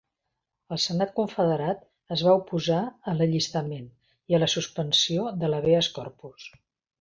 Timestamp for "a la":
4.39-4.49